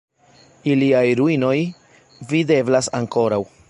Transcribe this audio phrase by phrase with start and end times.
[0.71, 1.53] Iliaj ruinoj
[2.35, 3.45] videblas ankoraŭ.